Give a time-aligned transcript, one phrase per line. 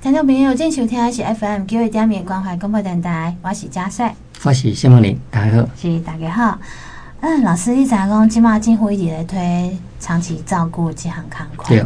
[0.00, 6.58] 听众朋友，今天收听的是 FM 九一点点关怀广播电台，我是嘉帅，我是谢梦玲，大家好，是大家好。
[7.20, 11.84] 嗯，老师，你知影讲，今嘛政府一直在推长期照顾这项工作，对。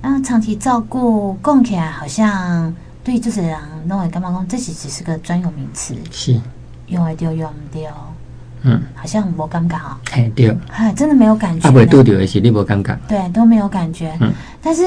[0.00, 3.58] 那长期照顾讲起来，好像对就是人
[3.88, 6.40] 认为干嘛讲，这是只是个专有名词，是
[6.86, 7.90] 用会着用毋着？
[8.66, 9.78] 嗯，好像无感觉，
[10.10, 11.68] 嘿对，哎，真的没有感觉。
[11.68, 14.16] 啊，未拄着的是你无感觉，对，都没有感觉。
[14.20, 14.32] 嗯，
[14.62, 14.82] 但是，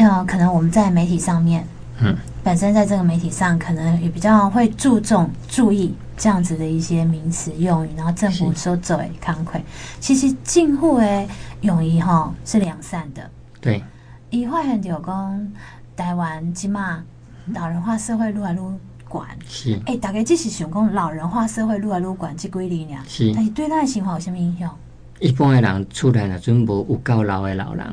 [0.00, 1.62] 呃，可能我们在媒体上面，
[2.00, 9.60] 嗯，本身在这个媒体上，可能也比较会注重注意这样子的一些名词用语，然后政府说作为慷慨，
[10.00, 11.28] 其实近乎诶
[11.60, 13.30] 用语哈是良善的。
[13.60, 13.84] 对，
[14.30, 15.52] 伊发现就讲
[15.94, 17.04] 台湾起码
[17.52, 18.58] 老人化社会愈来愈。
[19.06, 24.70] 管是哎、欸，大概只是想讲老人化社会愈来愈管这几年呀，是，但是对咱的生活有什么影响？
[25.18, 27.84] 一般的人出来了，准无有够老的老人，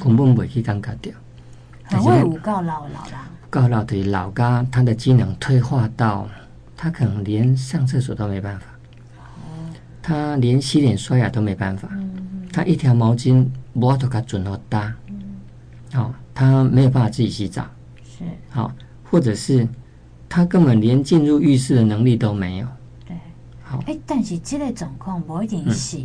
[0.00, 1.10] 根本袂去感觉到。
[1.90, 3.18] 很会有够老的老人，
[3.50, 6.28] 够老的老家，他的机能退化到，
[6.76, 8.66] 他可能连上厕所都没办法，
[9.18, 14.94] 哦、他连洗脸刷牙都没办法，嗯、他一条毛巾我都给准好搭，
[15.92, 17.66] 好、哦，他没有办法自己洗澡，
[18.04, 18.72] 是，好、哦，
[19.04, 19.66] 或者是。
[20.32, 22.66] 他根本连进入浴室的能力都没有。
[23.04, 23.16] 对，
[23.64, 23.78] 好。
[23.78, 25.98] 哎、欸，但是这类状况不一定是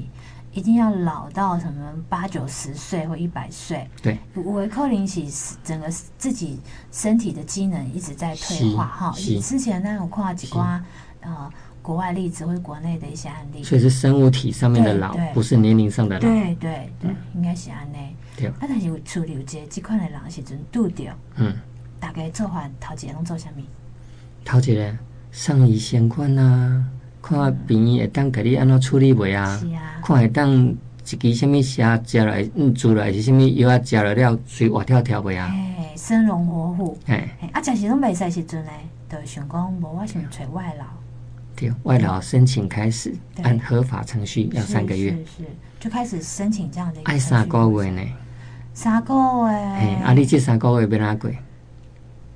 [0.56, 3.86] 一定要老到什么八九十岁或一百岁。
[4.02, 5.22] 对，我可能是
[5.66, 6.60] 整个自己
[6.94, 9.12] 身体的机能一直在退化哈。
[9.12, 10.82] 之前那种看几挂
[11.20, 13.62] 呃国外例子或者国内的一些案例。
[13.62, 16.22] 所以是生物体上面的老，不是年龄上的老。
[16.22, 18.16] 对对对，嗯、应该是安内。
[18.38, 18.48] 对。
[18.48, 21.04] 啊，但是有处理有这这款的人是真拄着。
[21.36, 21.54] 嗯。
[22.00, 23.62] 大概做法头几个拢做啥物？
[24.46, 24.98] 头一个
[25.32, 26.86] 上医先看啊，
[27.26, 29.60] 看病院会当给你安怎处理袂啊？
[30.04, 33.82] 看会当一支什物虾食来，嗯，煮来是什物药啊？
[33.84, 35.50] 食落了，随活跳跳袂啊？
[35.52, 36.98] 哎，生龙活虎。
[37.08, 38.72] 哎，啊，真实拢袂使时阵呢，
[39.10, 40.86] 就想讲无我想找外劳。
[41.56, 45.10] 对，外劳申请开始按合法程序要三个月。
[45.10, 45.44] 是是，
[45.80, 47.00] 就开始申请这样的。
[47.06, 48.02] 爱三个月呢？
[48.76, 49.52] 三个月。
[49.52, 51.32] 哎，啊，你这三个月要哪过？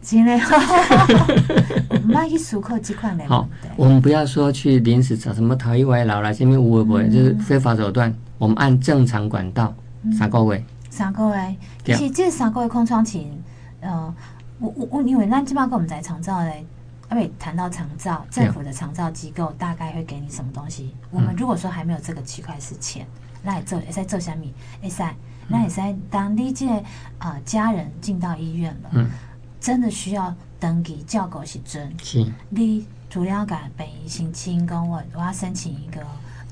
[0.10, 0.34] 真的，
[1.92, 8.12] 我们去思考这块好，我们不要说去临时找什么逃逸外劳啦，这边无为不为，就是非法手段。
[8.40, 9.72] 我们按正常管道，
[10.18, 10.64] 三个月。
[10.90, 11.56] 三个月，
[11.86, 13.28] 其实这三个月空窗期，
[13.82, 14.12] 呃，
[14.58, 16.66] 我我我，因为咱基本上跟我们在长照嘞，
[17.12, 20.96] 因为谈到长照，政府的长照机构大概会给你什么东西？
[21.12, 23.06] 我们如果说还没有这个区块是钱，
[23.44, 24.52] 那也做，也在做虾米？
[24.82, 25.14] 也在，
[25.48, 26.66] 那也在当你这
[27.20, 29.08] 呃家人进到医院了，嗯。
[29.60, 32.26] 真的需要登记照顾是真，是。
[32.50, 36.02] 你除了甲病医申请讲我我要申请一个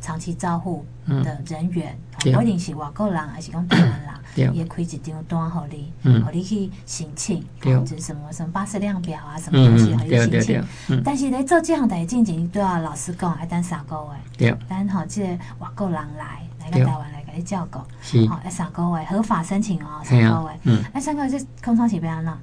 [0.01, 4.01] 长期照护的人员，不、嗯、一定是外国人，还是讲台湾
[4.35, 10.63] 人，也开一张单给你，嗯，给你去申请，或者什么什么巴士量表啊，什么东西可以申请。
[10.89, 13.95] 嗯、但是咧做这项代志进前，都要老师讲，要等三个
[14.37, 14.51] 月。
[14.51, 14.57] 对。
[14.69, 15.27] 等好即个
[15.59, 18.25] 外国人来来个台湾来给你照顾，是。
[18.27, 20.59] 好，要三个月合法申请哦，三个月。
[20.63, 20.83] 嗯。
[20.93, 22.37] 那三个月这空窗期不要闹。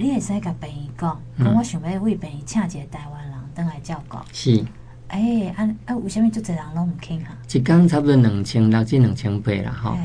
[0.00, 4.16] 你会使甲病医讲，讲我想要为病医请一个台湾人登来照顾。
[4.32, 4.64] 是，
[5.08, 7.36] 哎、欸，啊啊，为什么这侪人拢唔肯哈？
[7.52, 9.98] 一工差不多两千六至两千八啦，哈。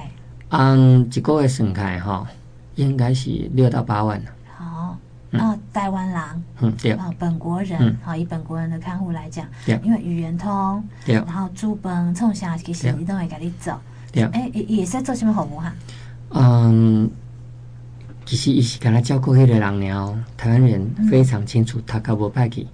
[0.50, 2.26] 按一个月算起来哈，
[2.74, 4.20] 应该是六到八万。
[4.58, 4.98] 好，
[5.30, 13.80] 那台湾人，嗯，对，啊，本国人，好，以本国人的看护来讲，对，因为语言通，对，然后住本从小其实你都会甲你走，
[14.12, 15.74] 对，哎，也也是做什么服务哈？
[16.32, 17.12] 嗯。
[18.34, 22.66] 其实伊是跟他照顾迄个人了，台湾人非常清楚，他可无歹去。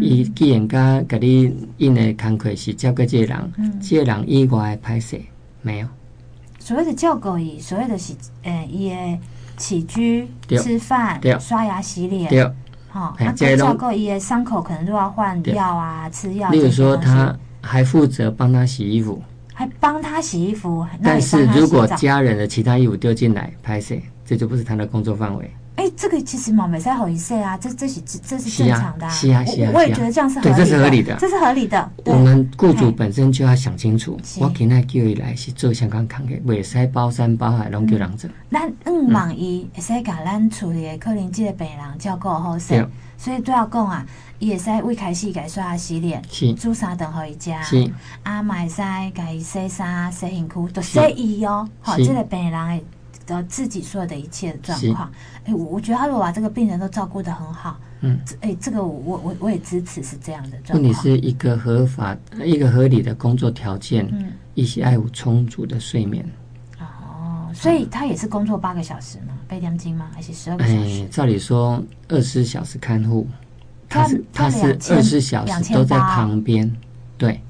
[0.00, 5.20] 伊既然甲甲你因的工课是照顾这个人，嗯、这个人以外的歹势
[5.60, 5.88] 没有。
[6.60, 8.14] 所谓的照顾伊，所谓的是
[8.44, 9.18] 诶，伊的
[9.56, 12.48] 起居、吃饭、刷牙、洗脸，对，
[12.88, 16.48] 好，他照顾伊的伤口，可能都要换药啊，吃药。
[16.50, 19.20] 例如说，他还负责帮他洗衣服，
[19.52, 20.86] 还帮他洗衣服。
[21.02, 24.00] 但是如果家人的其他衣服丢进来，歹势。
[24.28, 25.50] 这就不是他的工作范围。
[25.76, 29.08] 哎，这个其实嘛，没在好意思啊，这这是这是正常的啊。
[29.08, 31.90] 是啊，是啊，我也觉得这样是对，这是合理的，这是合理的。
[32.04, 38.28] 我们雇主本身就要想清楚，我今天叫伊来是做相关工作，袂使包山包海拢叫人做。
[38.50, 42.86] 咱嗯，万一会使甲咱处理的可能这个病人照顾好势，
[43.16, 44.04] 所以都要讲啊，
[44.40, 46.20] 伊会使为开始给刷牙洗脸，
[46.54, 47.62] 煮三顿回家，
[48.24, 48.82] 啊，嘛会使
[49.14, 51.66] 给伊洗衫、洗身躯，都洗伊哦。
[51.80, 52.82] 好，这个病人。
[53.36, 55.12] 的自己所有的一切的状况，
[55.44, 60.82] 哎，我我觉得他如果把这个病人都照顾得很好，嗯，哎，这个我我我也支持是这样的状况。
[60.82, 66.24] 问题是一个合法、一个合理的工作条件，嗯一些爱有充足的睡眠。
[66.80, 69.34] 哦，所以他也是工作八个小时吗？
[69.46, 70.08] 八点钟吗？
[70.12, 71.02] 还是十二个小时？
[71.02, 73.26] 哎，照理说二十四小时看护，
[73.88, 76.70] 他是他是二十四小时都在旁边，
[77.16, 77.40] 对，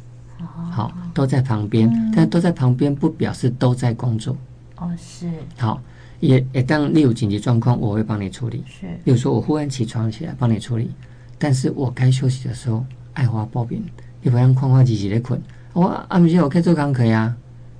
[0.70, 4.36] 好都在旁边，但都在旁边不表示都在工作。
[4.80, 5.28] 哦，是。
[5.58, 5.80] 好，
[6.20, 8.62] 也也当你有紧急状况，我会帮你处理。
[8.66, 8.86] 是。
[9.04, 10.90] 比如说我忽然起床起来帮你处理，
[11.38, 12.84] 但是我该休息的时候，
[13.14, 13.82] 爱花报名，
[14.22, 15.40] 你不要哐哐唧唧的困。
[15.72, 17.36] 我啊，不是我可以做功课呀啊。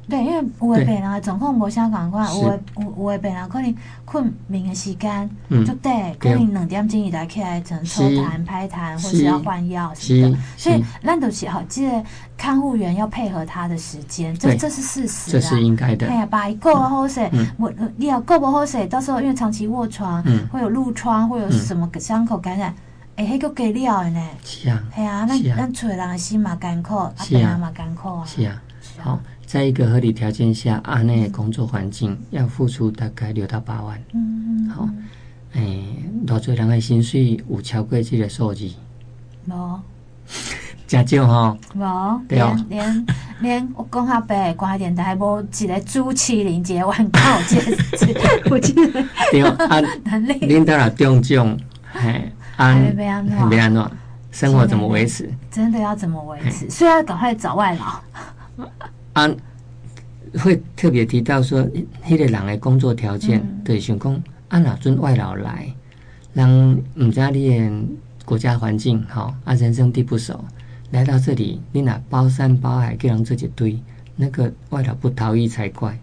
[0.09, 3.75] 对，因为有的病人的状况无啥共款，有的有有的病人可能
[4.07, 5.29] 困眠的时间
[5.67, 10.39] 就短，可能两点钟伊来起来，从抽痰、拍痰，或是要换药什么的。
[10.57, 12.03] 所以，咱都是好，记得
[12.39, 16.07] 看护员要配合他的时间，这这是事实，这是应该的。
[16.07, 17.29] 哎呀，把一个好势，
[17.59, 22.75] 我你要够不好势，到时候因为长期卧床，会有褥疮，会有什么伤口感染，
[23.17, 24.27] 哎，迄个给料的呢。
[24.43, 28.25] 是啊，哎呀，那那厝的人的心嘛艰苦，啊，病人嘛艰苦啊。
[28.25, 28.63] 是啊，
[29.01, 29.19] 好。
[29.49, 33.99] 在一个合理条件下，阿内工作环境要付出大概六到八万。
[34.13, 34.69] 嗯嗯。
[34.69, 34.87] 好，
[35.55, 35.83] 诶，
[36.27, 38.71] 偌济人的薪水有超过这个数字？
[39.47, 39.81] 无，
[40.87, 41.57] 真少哈。
[41.75, 43.07] 无，连连
[43.41, 47.19] 连我讲下白，广电台无一个朱麒麟结万告
[47.49, 47.57] 这
[48.51, 49.03] 我记得。
[49.33, 49.81] 对，啊，
[50.43, 51.59] 领导了中奖，
[51.91, 53.49] 嘿，安，没安怎？
[53.49, 53.91] 没安怎？
[54.31, 55.33] 生活怎么维持？
[55.51, 56.69] 真的要怎么维持？
[56.69, 58.67] 所以要赶快找外劳。
[59.19, 59.29] 啊，
[60.39, 61.61] 会特别提到说，
[62.07, 65.67] 迄个人的工作条件，对，想讲啊，哪尊外劳来，
[66.35, 67.71] 人唔知你的
[68.25, 70.45] 国家环境好，啊，人生地不熟，
[70.93, 73.83] 来到这里，你哪包山包海，给人这一堆，
[74.15, 75.99] 那个外劳不逃逸才怪。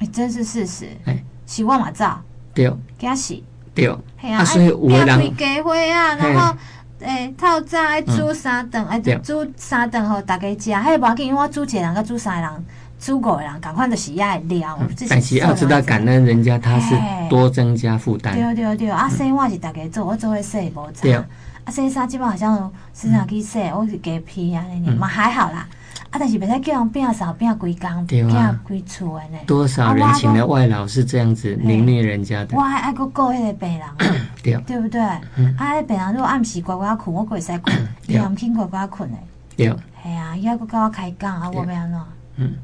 [0.00, 0.86] 哎，真是事实。
[1.06, 2.22] 哎，洗碗嘛早，
[2.52, 3.42] 对，加洗，
[3.74, 3.86] 对。
[4.20, 6.54] 啊，所以有的人给会啊，然后。
[7.00, 10.70] 诶，透早爱煮三顿，爱煮三顿互大家食。
[10.70, 12.64] 迄无要紧，因为我煮一个人，甲煮三个人，
[13.00, 14.78] 煮五个人，赶快就是爱料。
[15.08, 16.94] 但是要知道感恩人家，他是
[17.28, 18.34] 多增加负担。
[18.34, 21.24] 对对对，啊洗碗是大家做，我做会说无差。
[21.70, 25.68] 啊洗衫基本好像时常去洗，我是加皮啊，那嘛还好啦。
[26.10, 28.26] 啊，但是别再叫人变少变规工，变
[28.64, 29.38] 规厝的呢。
[29.46, 32.56] 多少人情的外劳是这样子凌虐人家的。
[32.56, 33.88] 我还爱搁顾迄个病人，
[34.42, 35.00] 对，对不对？
[35.00, 35.20] 啊，
[35.60, 37.76] 迄病人如果暗时乖乖困，我可会使困，
[38.08, 39.18] 你也唔肯乖乖困的。
[39.56, 39.68] 对。
[40.02, 42.00] 系啊，伊还搁跟我开讲啊，我要安怎？
[42.38, 42.54] 嗯，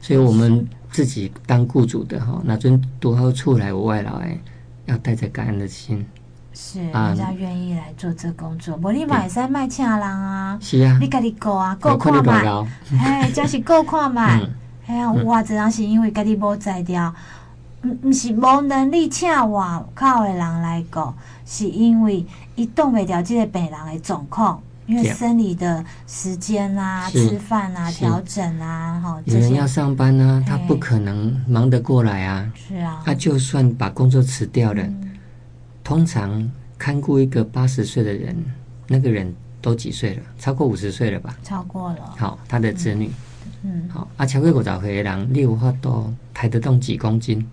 [0.00, 4.38] 所以我们自己当雇主的哈，那阵多好出来有外劳诶，
[4.86, 6.06] 要带着感恩的心。
[6.54, 10.58] 是，人家愿意来做这工作，无你嘛会使卖请人啊。
[10.60, 12.44] 是啊，你家己顾啊，顾看卖，
[13.00, 14.40] 哎， 真是顾看卖。
[14.86, 17.14] 哎呀，有偌济人是因为家己无才调，
[17.84, 21.12] 毋毋是无能力请外口的人来顾，
[21.46, 32.52] 是因为伊挡袂了这个病人的状况，因为生理的时间啊、吃饭啊、调整啊，吼，有人要上班呢，他不可能忙得过来啊。
[32.54, 34.82] 是啊，他就算把工作辞掉了。
[35.84, 38.36] 通常看顾一个八十岁的人，
[38.88, 40.22] 那个人都几岁了？
[40.38, 41.36] 超过五十岁了吧？
[41.42, 42.14] 超过了。
[42.16, 43.10] 好，他的子女，
[43.62, 47.46] 嗯，好，啊，超过五十岁的人，你有法度抬得动几公斤？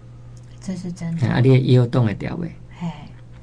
[0.61, 1.27] 这是真的。
[1.27, 2.51] 啊，你也有动得掉呗？
[2.77, 2.87] 嘿，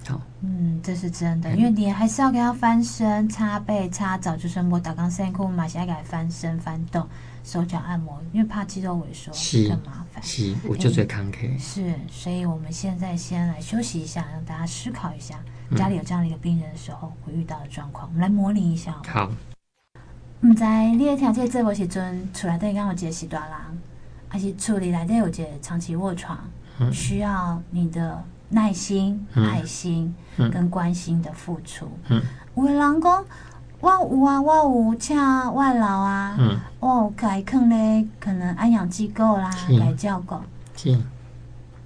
[0.06, 7.06] 好，嗯，这是真的，因为你还是要给他翻身、擦背、擦澡，就是摸打钢线裤嘛，现在给他翻身、翻动。
[7.46, 9.32] 手脚按摩，因为怕肌肉萎缩
[9.69, 10.20] 更麻烦。
[10.20, 11.56] 是，我就最抗拒。
[11.56, 15.38] 是，所以我们现在先来休息一下，让大家思考一下，
[15.76, 18.08] 家里有这样的一个病人的时候会遇到的状况。
[18.08, 19.00] 我们来模拟一下。
[19.06, 19.31] 好。
[20.41, 20.65] 唔知
[20.96, 23.56] 你的条件这时阵出来对刚好接是大人，
[24.29, 26.36] 还是处理来的有些长期卧床，
[26.93, 31.88] 需要你的耐心、爱心跟关心的付出。
[32.08, 32.20] 嗯。
[32.56, 33.24] 有的人讲。
[33.80, 35.16] 我有啊，我有请
[35.54, 40.34] 外劳啊，嗯、我有改囥咧，可能安养机构啦，来照顾。
[40.76, 40.98] 是，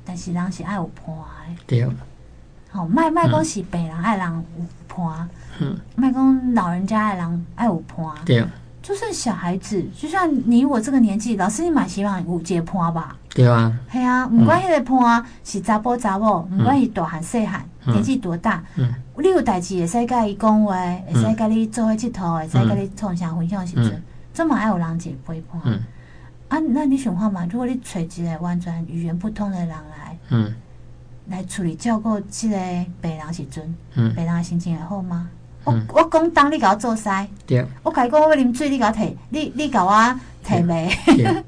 [0.05, 1.63] 但是人是爱有伴的。
[1.67, 1.89] 对。
[2.71, 5.29] 好，卖卖讲是病人爱人有伴，
[5.59, 8.07] 嗯，卖讲老人家爱人爱有伴。
[8.25, 8.47] 对。
[8.83, 13.17] 就算小孩子，就像你我这个年纪，老师你蛮希望有一个伴吧？
[13.29, 13.79] 对啊。
[13.93, 18.65] 系啊，唔管迄个伴是查甫查某，唔管伊大汉细汉，年纪多大。
[18.77, 18.93] 嗯。
[19.19, 20.75] 你有代志会使甲伊讲话，
[21.07, 25.61] 会使甲你做伙佚佗，会使甲你创啥分享时阵，这么爱有人一个陪伴。
[25.65, 25.81] 嗯。
[26.49, 27.47] 啊，那你想看嘛？
[27.51, 30.55] 如果你找一个完全语言不通的人来，嗯，
[31.29, 32.57] 来处理照顾这个
[33.03, 35.29] 病人时阵，嗯，病人的心情会好吗？
[35.89, 37.09] 我我讲当你甲我做西，
[37.47, 37.65] 对。
[37.83, 41.43] 我甲伊讲我要啉水，你甲我提，你你甲我提袂？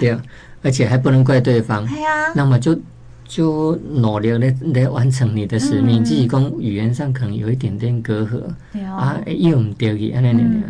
[0.00, 0.18] 对，
[0.62, 1.86] 而且还不能怪对方。
[1.88, 2.32] 系啊。
[2.34, 2.78] 那么就。
[3.26, 10.62] 就努力来来完成你的使命，自己讲语言上可能有一点点隔阂，啊，又唔对去，安尼安尼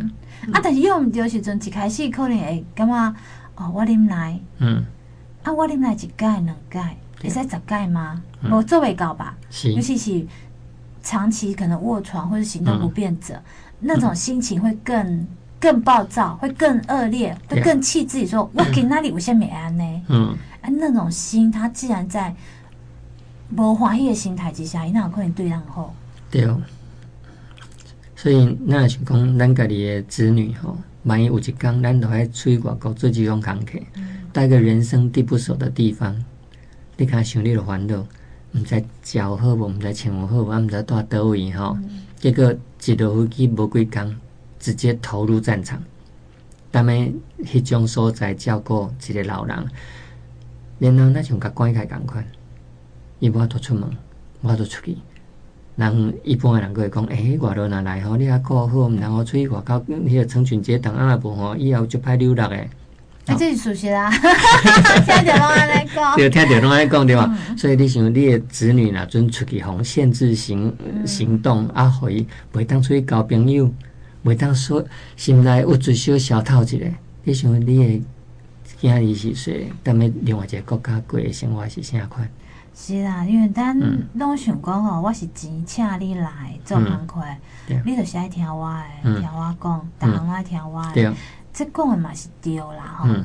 [0.53, 3.15] 啊，但是又唔对时阵，一开始可能会感觉
[3.57, 4.85] 哦，我啉奶，嗯，
[5.43, 8.23] 啊，我啉奶一盖两盖，会使十摆吗？
[8.45, 9.37] 无做未到吧？
[9.75, 10.25] 尤其是
[11.05, 13.41] 长期可能卧床或者行动不便者，
[13.79, 15.27] 那种心情会更
[15.61, 22.35] 更暴躁，会更恶劣，会更气自己说：“我给那里我先没安呢。”嗯，啊，那种心，他既然在
[23.57, 25.95] 无欢喜的心态之下，伊那有可能对人好。
[26.31, 26.61] 对哦。
[28.17, 33.79] 所以，那是讲咱家里的子女吼，万一有一天，咱都还出去外国做这种工课，
[34.33, 36.17] 到一个人生地不熟的地方，
[36.97, 38.07] 你看想你的烦恼，
[38.57, 41.77] 唔知教好无，唔知穿好无，啊，唔知住倒位吼，
[42.19, 44.17] 结果一落飞机无几工，
[44.61, 45.83] 直接投入战场，
[46.73, 49.57] 踮诶迄种所在照顾一个老人，
[50.79, 52.25] 然后那像甲关起来共款，
[53.19, 53.91] 伊无法度出门，
[54.43, 54.97] 无法度出去。
[55.75, 62.71] 人一般的人会讲，诶、欸，外头若来吼，你啊顾好，然后出去外口，迄个成群结党啊，无吼，以后就歹溜落诶。
[63.27, 64.11] 啊，这是事实啊，
[65.07, 66.17] 听着拢安尼讲。
[66.17, 67.35] 对，听着拢安尼讲对吧？
[67.49, 70.75] 嗯、所以你想，你的子女若准出去，红，限制行
[71.07, 73.73] 行动，嗯、啊，互伊袂当出去交朋友，
[74.25, 74.85] 袂当说
[75.17, 76.79] 心内物质小小透一下。
[77.23, 78.03] 你想，你的
[78.83, 82.29] 囝儿是说，踮咧另外一个国家过的生活是啥款？
[82.77, 83.75] 是啦，因为咱
[84.15, 86.29] 拢想讲吼，我是钱请你来
[86.65, 87.23] 做工课，
[87.69, 91.15] 嗯、你就是爱听我的，嗯、听我讲，逐项爱听我的。
[91.55, 93.07] 嗯、这讲的嘛是对啦吼。
[93.09, 93.25] 嗯、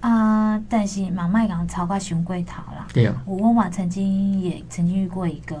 [0.00, 2.86] 啊，但是嘛莫讲超过熊过头啦。
[2.92, 3.14] 对、哦。
[3.24, 5.56] 我嘛曾经也曾经遇过一个，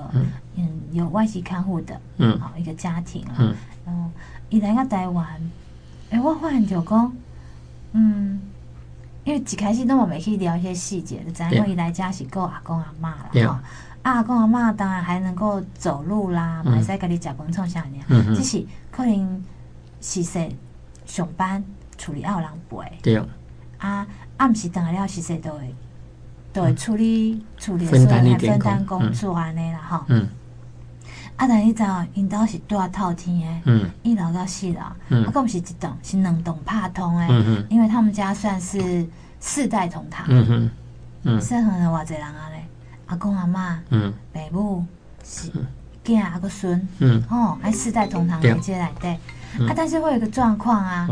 [0.56, 3.54] 嗯，有外籍看护的，嗯，好一个家庭啦，嗯，
[3.86, 4.10] 然后
[4.48, 5.26] 伊来个台湾，
[6.10, 7.12] 诶、欸，我发现就讲，
[7.92, 8.40] 嗯。
[9.22, 13.30] 因为一开始都我没去聊一些细节的，咱会来家是够阿公阿妈了哈。
[13.34, 13.54] Yeah.
[14.02, 17.98] 阿公阿妈当然还能够走路啦，买菜给你加工创啥呢。
[18.08, 18.34] 嗯嗯。
[18.34, 19.44] 只是可能
[20.00, 20.50] 是说
[21.04, 21.62] 上班
[22.00, 22.98] 处理奥人陪。
[23.02, 23.22] 对。
[23.78, 24.06] 啊，
[24.38, 25.74] 暗时等了是说都会
[26.52, 30.04] 都会处理处理，所以还分担工作安尼啦吼。
[30.08, 30.28] 嗯。
[31.36, 39.06] 啊，但你知道，因兜是大透天诶，一楼到四楼，啊，佫毋是一栋，是两栋拍通诶，因为他们家算是
[39.38, 40.70] 四代同堂，嗯哼，
[41.22, 42.62] 嗯，细汉的偌济人啊咧，
[43.06, 44.84] 阿公阿嬷，嗯，爸母
[45.24, 45.50] 是
[46.04, 49.12] 囝啊，个孙，嗯，吼，还四代同堂连接来对，
[49.66, 51.08] 啊，但是会有一个状况啊，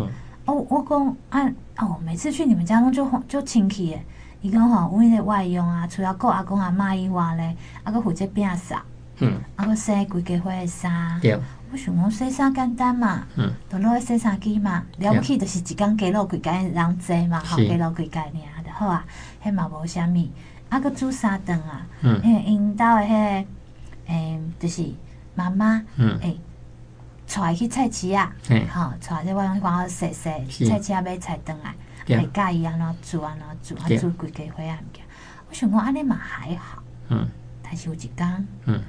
[0.49, 4.03] 哦，我讲啊，哦，每次去你们家拢就就亲戚诶，
[4.41, 8.77] 伊讲吼，阮迄个外佣啊，除了顾阿公阿嬷以外咧，啊，佫负责摒扫。
[9.21, 11.39] 嗯，啊，个洗规家伙的衫，对，
[11.71, 18.31] 我想讲洗衫简单嘛，嗯，都落去洗衫机嘛，了不起就是一工加落规家人济嘛，吼加落规家尔
[18.65, 19.05] 就好啊，
[19.45, 20.29] 迄嘛无啥物，
[20.71, 24.89] 啊个煮三顿啊，嗯，因为因兜诶迄个，诶，就是
[25.35, 26.39] 妈妈，嗯，诶，
[27.29, 28.33] 带去菜市啊，
[28.71, 31.75] 好，带这外佣帮我洗洗，菜市啊买菜转来，
[32.17, 35.05] 会教伊安怎煮安怎煮，啊煮规家伙啊物件，
[35.49, 37.29] 我想讲安尼嘛还好，嗯，
[37.63, 38.81] 但是有一工，嗯。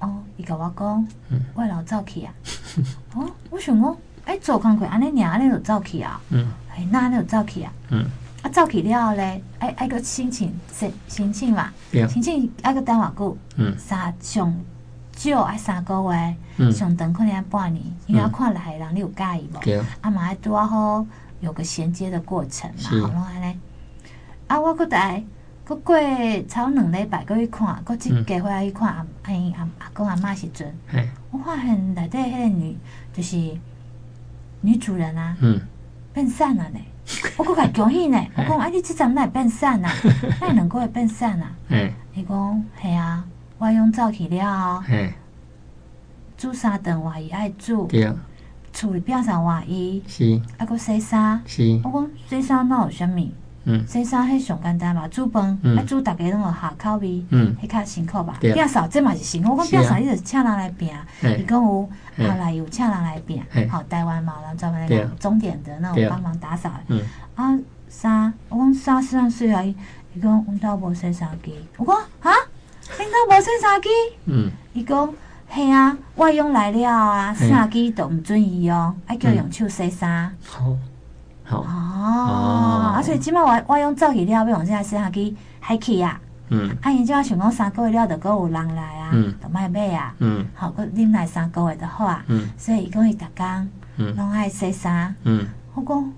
[0.00, 1.08] 哦，伊甲我讲，
[1.54, 2.32] 我老早去啊！
[3.16, 6.20] 哦，我想讲，哎，做工课安尼尔，安尼就早去啊！
[6.30, 7.72] 嗯，哎，那安尼就早去啊！
[7.90, 8.04] 嗯，
[8.42, 11.72] 啊，早去了后咧，哎，哎个心情，心心情嘛，
[12.08, 13.36] 心情哎个等偌久？
[13.56, 14.54] 嗯，三上
[15.18, 15.94] 少爱三个
[16.56, 19.58] 月，上长可能爱半年，因为要看来人你有介意无？
[19.60, 21.04] 对，啊嘛爱拄啊好
[21.40, 23.58] 有个衔接的过程嘛，好咯安尼。
[24.46, 25.22] 啊，我搁在。
[25.64, 25.94] 搁过
[26.48, 30.74] 超两礼拜过去看，搁去家回来去看阿阿阿阿公阿妈时阵，
[31.30, 32.78] 我发现内底迄个女
[33.12, 33.36] 就是
[34.62, 35.36] 女主人啊，
[36.14, 36.80] 变瘦了呢。
[37.36, 39.92] 我搁较恭喜呢，我讲啊，你即阵哪会变瘦啊？
[40.40, 41.52] 那两个月变瘦啊？
[42.14, 43.22] 伊讲系啊，
[43.58, 44.82] 我用走去了，
[46.36, 47.88] 煮三顿话伊爱煮，
[48.72, 50.00] 厝里边上话伊，
[50.56, 51.42] 啊阁洗衫，
[51.82, 53.28] 我讲洗衫哪有啥物？
[53.86, 57.22] 洗衫迄上简单嘛，煮饭啊煮大家拢有下口味，
[57.60, 58.38] 迄较辛苦吧。
[58.40, 66.70] 摒扫这嘛是辛苦，我讲摒扫，你就是请人来摒，伊讲有后来有请人来摒，好台湾嘛，然后专门那个钟点的那种帮忙打扫。
[67.34, 69.74] 啊衫，我讲衫洗完水啊，伊
[70.22, 72.32] 讲阮兜无洗衫机，我讲啊，
[72.96, 73.88] 恁兜无洗衫机？
[74.26, 75.12] 嗯，伊讲
[75.48, 80.34] 嘿啊，外佣来了啊，洗衫机都毋准伊用，爱叫用手洗衫。
[80.44, 80.76] 好
[81.50, 86.20] 哦，啊，所以即摆我我用走去了，要用洗衫机还去啊。
[86.50, 86.70] 嗯。
[86.82, 89.10] 啊，因即摆想讲三个月了，就阁有人来啊，
[89.42, 90.14] 就莫买啊。
[90.18, 90.46] 嗯。
[90.54, 92.24] 好，阁恁来三个月就好啊。
[92.28, 92.48] 嗯。
[92.56, 95.14] 所以伊讲伊逐工，嗯，拢爱洗衫。
[95.24, 95.46] 嗯。
[95.74, 96.12] 我讲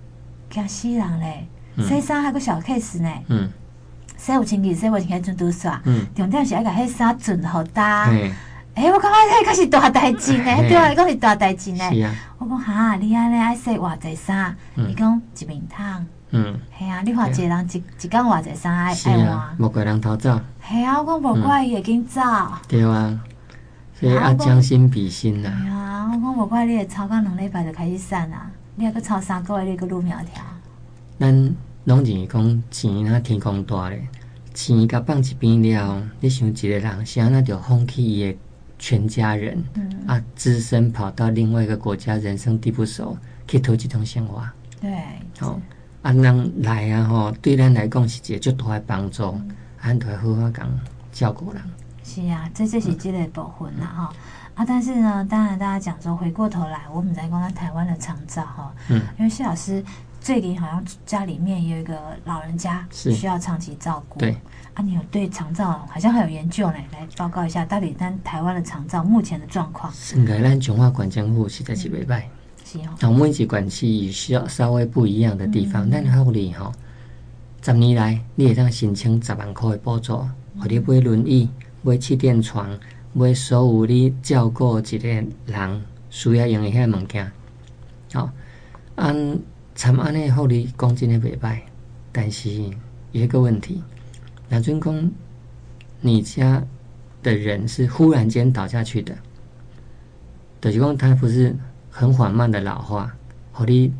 [0.51, 1.47] 惊死人咧，
[1.79, 3.11] 洗衫还阁小 case 呢。
[3.29, 3.49] 嗯。
[4.21, 5.79] 洗有清气，洗无清气准拄煞。
[5.85, 6.07] 嗯。
[6.15, 8.11] 重点是爱甲迄衫准好搭。
[8.11, 8.31] 嗯。
[8.75, 11.91] 诶，我感觉迄个是大代志呢，对我来讲是大代志呢。
[11.93, 12.15] 是啊。
[12.39, 14.55] 我讲哈，你安尼爱洗偌济衫？
[14.77, 20.41] 伊讲一面烫，嗯，系啊，你话一个人一一工偌济衫爱爱换，无怪人偷走。
[20.67, 22.21] 系啊，我讲无怪伊会紧走。
[22.69, 23.19] 对啊，
[23.99, 25.51] 所以要将心比心啦。
[25.63, 30.43] 系啊，我讲无怪你会超过两礼拜就开始散啊，你还阁超三个月你阁愈苗条。
[31.19, 34.07] 咱拢认为讲钱那天公大咧，
[34.53, 38.39] 钱甲放一边了，你想一个人，是安那着放弃伊诶
[38.79, 43.17] 全家人，嗯、啊，只身跑到另外一个国家，人生地不熟，
[43.49, 44.43] 去讨这种生活。
[44.81, 44.91] 对，
[45.39, 45.61] 好、哦，
[46.03, 49.39] 啊，人来啊，吼，对咱来讲是一个足大的帮助，
[49.81, 50.81] 俺都要好好讲
[51.13, 51.63] 照顾人。
[52.03, 54.17] 是啊，这这是这个部分啦，哈、嗯，
[54.55, 59.85] 啊，但是呢，当然大家讲说，回过头来，我们在讲咱台湾的长照，哈，嗯，因为谢老师
[60.21, 64.37] 最近好像家里面有一个老人家需要长期照顾，对，
[64.75, 69.91] 啊，你有对长照好像还有研究呢，来报告一下，到底咱台湾的长照目前的状况。
[70.15, 72.23] 应该咱中华管政府实在是袂歹。
[73.03, 76.71] 我们一管区需要稍微不一样的地方，但福利吼，
[77.63, 80.19] 十年来你会当申请十万块的补助，
[80.59, 81.49] 互你买轮椅、
[81.83, 82.79] 买气垫床、
[83.15, 85.09] 买所有你照顾一个
[85.47, 87.33] 人需要用的遐物件。
[88.13, 88.31] 好，
[88.97, 89.39] 按
[89.75, 91.61] 参安尼福利讲真的袂歹，
[92.13, 92.51] 但是
[93.13, 93.83] 有一个问题，
[94.49, 95.11] 那阵讲
[96.01, 96.65] 你家
[97.23, 99.15] 的人是忽然间倒下去的，
[100.61, 101.57] 就是讲他不是。
[101.93, 103.13] 很缓慢的老化，
[103.51, 103.93] 和你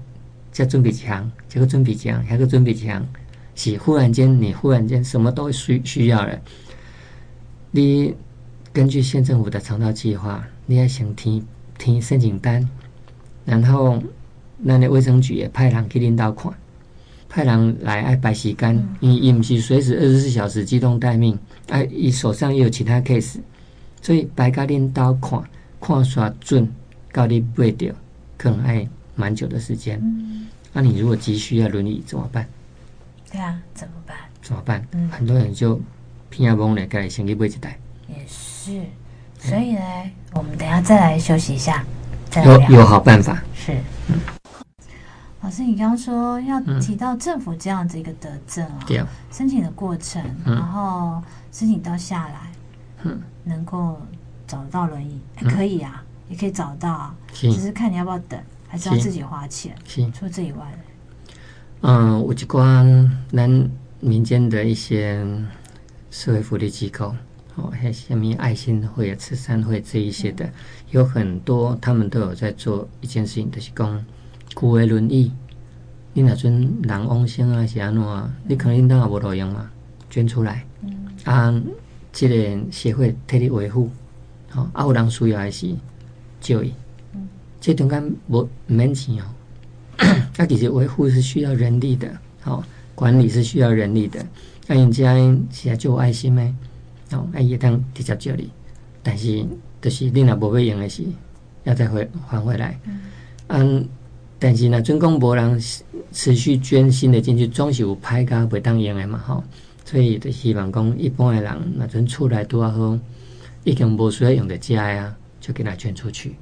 [0.53, 3.05] 再准备强，这个准备强，还个准备强，
[3.57, 6.41] 是忽然间你忽然间什么都需需要了。
[7.73, 8.15] 你
[8.73, 11.45] 根据县政府的长照计划，你要先填
[11.77, 12.67] 填申请单，
[13.45, 14.01] 然后
[14.63, 16.53] 那你卫生局也派人去领导看，
[17.29, 21.39] 派人来爱排时间，因为伊毋是随时二十四小时机动待命，
[21.69, 23.39] 哎，伊手上也有其他 case，
[24.03, 25.43] 所以排个领导看，
[25.81, 26.69] 看煞准。
[27.13, 27.93] 高低不会掉，
[28.39, 29.99] 可能爱蛮久的时间。
[30.73, 32.47] 那、嗯啊、你如果急需要轮椅怎么办？
[33.33, 34.17] 对啊，怎么办？
[34.41, 34.87] 怎么办？
[34.93, 35.81] 嗯、很多人就
[36.29, 37.77] 偏要崩了，该先去买一台。
[38.07, 38.81] 也是，
[39.41, 41.85] 所以呢，嗯、我们等下再来休息一下，
[42.31, 43.43] 再有有好办法。
[43.57, 43.73] 是，
[44.07, 44.15] 嗯、
[45.43, 48.87] 老师，你刚刚说要提到政府这样子一个德政啊，
[49.31, 52.53] 申请的过程，嗯、然后申请到下来，
[53.05, 54.01] 嗯，能够
[54.47, 56.05] 找到轮椅，还可以啊。
[56.29, 59.75] 也可以找到，只是看你要不要等，还是要自己花钱。
[60.15, 60.79] 除了这以外，
[61.81, 62.87] 嗯，我就关
[63.33, 65.27] 咱民间的一些
[66.09, 67.13] 社会福利机构，
[67.57, 70.53] 哦，还有什么爱心会、慈善会这一些的，嗯、
[70.91, 74.07] 有很多他们都有在做一件事情，就是讲
[74.55, 75.33] 孤的轮椅，
[76.13, 78.33] 你若阵人往生啊，是安怎啊？
[78.47, 79.71] 你可能当也无路用嘛，
[80.09, 81.63] 捐出来，嗯，啊，
[82.13, 83.89] 这个协会替你维护，
[84.55, 85.75] 哦，啊，有人需要的是。
[86.41, 86.73] 就医，
[87.13, 87.29] 嗯，
[87.61, 89.27] 这中间不免钱哦。
[90.39, 92.11] 啊其实维护是需要人力的，
[92.43, 94.25] 吼管理是需要人力的。
[94.67, 95.15] 那人家
[95.53, 96.43] 是要做爱心的，
[97.13, 98.51] 哦，哎也当直接借你，
[99.03, 99.45] 但是
[99.83, 101.05] 就是你若无要用的是，
[101.65, 102.81] 要再回还回来。
[103.49, 103.87] 嗯，
[104.41, 105.61] 但是呢，准公无人
[106.11, 109.45] 持续捐新的进去，总是有歹甲袂当用的嘛，吼。
[109.85, 112.99] 所以就希望讲一般的人，那阵厝内拄啊好，
[113.63, 115.15] 已经无需要用的家呀。
[115.41, 116.37] 就给他捐出去，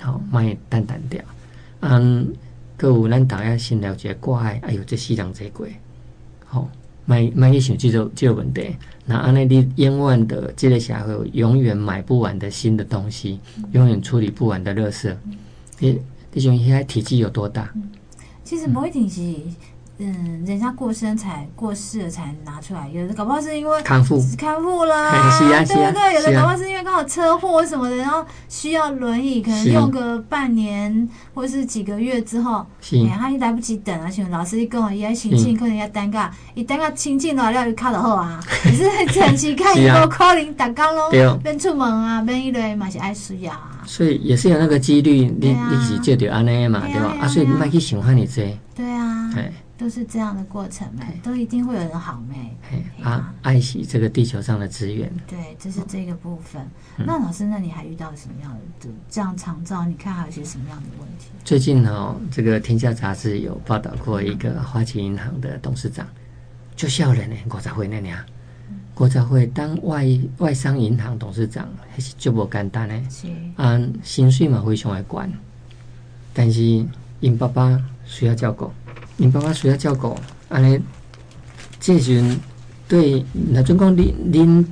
[0.00, 1.22] 好卖淡淡掉。
[1.80, 2.26] 嗯，
[2.78, 5.70] 各有咱大家先了解挂碍，哎呦，这世人这贵，
[6.46, 6.66] 好
[7.04, 8.74] 卖卖去想这个这个问题。
[9.04, 13.38] 那安内你冤枉的这个社会，永远买不完的新的东西，
[13.72, 15.14] 永远处理不完的垃圾。
[15.78, 16.00] 你
[16.32, 17.68] 你想现在体积有多大？
[18.44, 19.20] 其实不一定是。
[19.98, 24.20] 嗯，人家过生才过世了才拿出来，有的搞不好是因为康复。
[24.36, 25.12] 康复了，
[25.68, 32.66] 对不对，有的搞不好是因为刚好车祸什么的，然后需要轮椅，可能用个半年或是几个月之后，
[33.06, 36.18] 哎，他就来不及等啊，像老师一跟我一样，亲戚可能要耽搁，
[36.54, 41.10] 一尴尬亲近了，了就卡了后啊， 可是前期看一个可能打工咯，
[41.44, 47.16] 边出门啊，边一类嘛是爱需要啊，所以也是有那个几率，你你是借着安尼嘛，对吧？
[47.20, 49.30] 啊，所以你卖去想哈你这，对啊，
[49.78, 52.56] 都是这样的过程嘛，都一定会有人好没？
[53.02, 55.12] 啊，爱惜这个地球上的资源。
[55.26, 56.62] 对，这是这个部分。
[56.96, 59.84] 那老师，那你还遇到什么样的这样长照？
[59.84, 61.26] 你看还有些什么样的问题？
[61.44, 66.06] 最近哦，这个《天下》杂志有报道过一个花旗银行的董事长，
[66.76, 68.18] 就笑人呢，国财会那样，
[68.94, 70.06] 国财会当外
[70.38, 73.02] 外商银行董事长还是足无简单诶。
[73.10, 73.26] 是，
[73.56, 75.32] 嗯，薪水嘛非常诶悬，
[76.34, 76.62] 但是
[77.20, 78.70] 因爸爸需要照顾。
[79.18, 80.16] 因爸爸需要照顾，
[80.48, 80.80] 安尼，
[81.78, 82.40] 这阵
[82.88, 84.64] 对，若总讲恁恁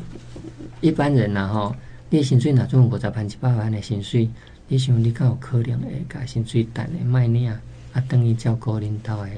[0.81, 1.77] 一般人呐吼，
[2.09, 4.29] 你薪水若总五十万一百万诶薪水，
[4.69, 7.61] 你想你敢有可能会甲薪水等诶卖领啊，
[8.09, 9.37] 等于照顾恁兜诶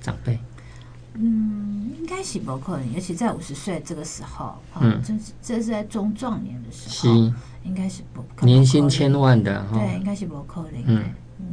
[0.00, 0.38] 长辈？
[1.20, 7.34] 嗯，应该是不可能，尤其在五十岁这个时候，嗯，这是这是在中壮年的时候，是。
[7.62, 11.04] 应该是不可能，年薪千万的，对，应该是不可能，嗯。
[11.40, 11.44] 嗯，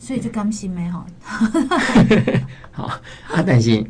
[0.00, 1.06] 所以就甘心没 好，
[2.72, 2.84] 好
[3.30, 3.88] 啊，但是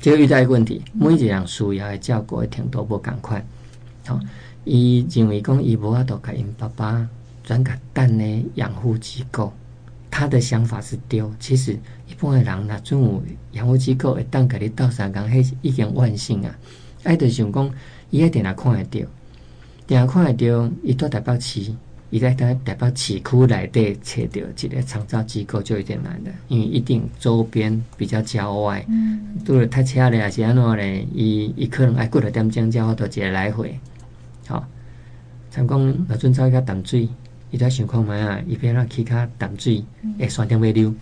[0.00, 3.44] 这个遇到一个问题，每一个人需要的照顾的程度不同款，
[4.06, 4.18] 好，
[4.64, 7.06] 伊认为讲伊无法度甲因爸爸
[7.44, 9.52] 转个等的养护机构。
[10.10, 11.78] 他的想法是丢，其实一
[12.18, 16.58] 般的人若准有养护机构会当给你斗相共，迄已经万幸啊！
[17.04, 17.70] 爱着想讲，
[18.10, 19.08] 伊一定也看得到，
[19.86, 21.72] 定看会到，伊到台北市，
[22.10, 31.06] 伊在台台北市区内底找着一个长照机构就有点难的，因为一定周边比较郊外，嗯，都是他车咧还是安怎咧？
[31.14, 33.78] 伊伊可能爱过了点钟，叫我都一个来回，
[34.46, 34.66] 好，
[35.50, 37.08] 像讲若准走去甲淡水。
[37.50, 39.84] 伊在想看觅啊，伊边啊去较淡水，
[40.18, 40.92] 会，山顶尾溜，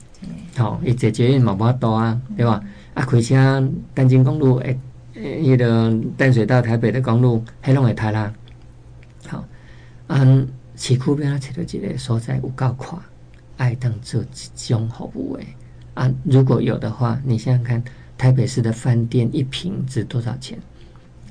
[0.57, 2.63] 好，伊坐捷运嘛无法度啊，对吧？
[2.95, 4.79] 啊，开车单京公路，诶，
[5.15, 8.33] 迄个淡水到台北的公路，迄拢会塌啦。
[9.27, 9.45] 好，
[10.07, 10.19] 啊，
[10.77, 13.01] 市区边啊，找到一个所在有够宽，
[13.57, 14.27] 爱当做一
[14.69, 15.47] 种服务诶。
[15.95, 17.83] 啊，如果有的话，你想想看，
[18.19, 20.59] 台北市的饭店一平值多少钱？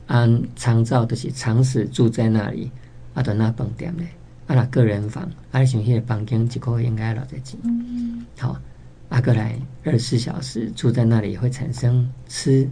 [0.07, 2.71] 按长照的是长时住在那里，
[3.13, 4.07] 啊，到那饭店嘞。
[4.53, 7.59] 啊，那个人房，啊，像迄个房间一个月应该偌侪钱。
[7.63, 8.55] 嗯，好，
[9.09, 12.69] 啊，过来二十四小时住在那里会产生吃，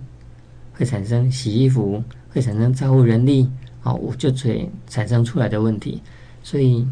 [0.73, 6.03] 会产生洗衣服，会产生照顾人力，好，我就会产生出来的问题。
[6.43, 6.87] 所以，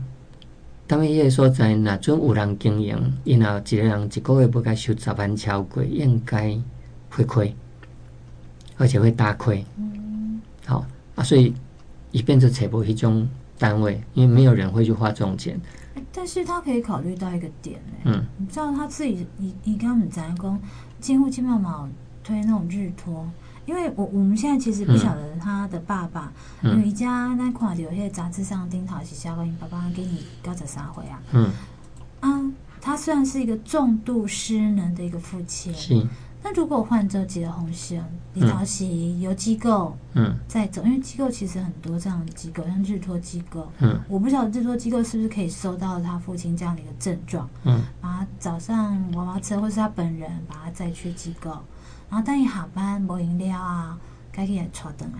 [0.87, 6.57] 当伊个所在若准有人经营，然后一个人一个月不该收十万超过，应该
[7.11, 7.55] 会亏，
[8.75, 9.63] 而且会大亏。
[9.77, 11.53] 嗯，好啊，所以
[12.11, 13.29] 伊变成找无迄种。
[13.59, 15.59] 单位，因为没有人会去花这种钱。
[16.13, 17.93] 但是他可以考虑到一个点呢。
[18.05, 20.59] 嗯，你知道他自己，你你刚刚在讲，
[21.01, 21.87] 金户金茂茂
[22.23, 23.29] 推那种日托，
[23.65, 31.21] 因为我我们现在其实不晓得他的爸爸，嗯、因为家那块有些杂志上钉讨是小个，你爸爸给你搞着啥回啊？
[31.33, 31.51] 嗯，
[32.21, 36.07] 啊，他虽然是一个重度失能的一个父亲，是。
[36.41, 38.85] 那如果患者结了红线，你到时
[39.19, 40.35] 有机构嗯。
[40.47, 51.51] 在走，因为机构其实很多这样的机构，像日托机构，嗯，我不晓得日托机构是不是可以收到他父亲这样的一个症状，嗯，把他早上娃娃车或是他本人把他载去机构，
[52.09, 53.97] 然后当你下班没饮料啊，
[54.31, 55.19] 该给人坐等啊，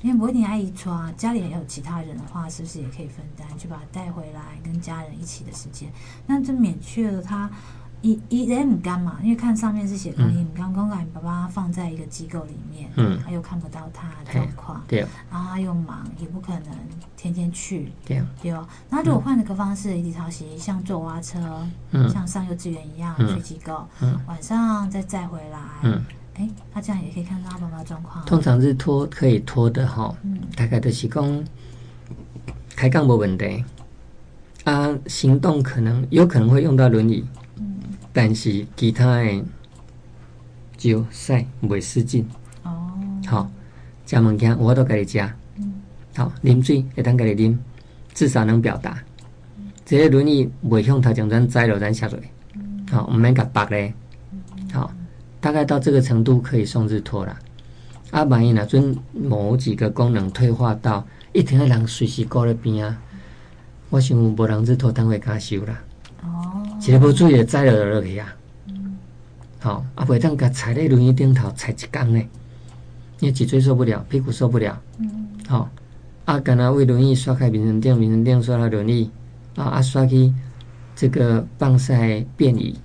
[0.00, 5.90] 因为不一定阿姨坐，家里也有其他人的话，是不是也可以分担，就把他带回来跟家人一起的时间，
[6.26, 7.50] 那就免去了他。
[8.02, 9.18] 一一人很干嘛？
[9.22, 16.64] 因为看上面是写，你刚刚把你爸爸放在一个机构里面，嗯，他又看不到他的状况，对，然后他又忙，也不可能
[17.16, 18.66] 天天去，对，对哦。
[18.90, 21.38] 那如果换了个方式，一起抄袭像坐娃娃车，
[21.92, 28.24] 嗯，像上幼稚园一样去机构，嗯，晚上再载回来，嗯，哎，他这样也可以看到他爸爸状况。
[28.26, 31.44] 通常是拖可以拖的哈，嗯，大概都是讲
[32.74, 33.64] 开杠没问题，
[34.64, 37.24] 啊，行动可能有可能会用到轮椅。
[38.12, 39.42] 但是其他的
[40.76, 42.28] 就晒袂失禁
[42.62, 42.92] 哦，
[43.26, 43.50] 好，
[44.04, 45.72] 食物件我都家己食，嗯，
[46.14, 47.56] 好，啉水会当家己啉，
[48.12, 49.02] 至少能表达。
[49.84, 52.20] 这些轮椅袂向头前咱栽了咱下水，
[52.90, 53.94] 好，毋免甲绑咧，
[54.72, 54.92] 好，
[55.40, 57.38] 大概到这个程度可以送日托啦。
[58.10, 63.00] 啊，万一若阵某几个功能退化到一天的人随时搁在边啊，
[63.88, 65.80] 我想无人日托单位敢收啦。
[66.84, 68.34] 一个不注意，栽了落去啊！
[69.60, 72.18] 好，啊，袂当甲踩在轮椅顶头踩一缸呢，
[73.20, 74.76] 因为脊椎受不了，屁股受不了。
[75.46, 75.70] 好，
[76.24, 79.08] 啊，干那为轮椅刷开民生垫，民生垫刷到轮椅，
[79.54, 80.34] 啊啊，刷去
[80.96, 82.76] 这个棒晒便椅，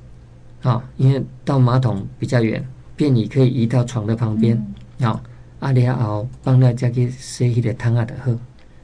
[0.61, 2.63] 好，因为到马桶比较远，
[2.95, 4.63] 便椅可以移到床的旁边。
[4.99, 5.19] 好，
[5.59, 8.31] 啊，然后帮大家去洗迄个汤啊的好。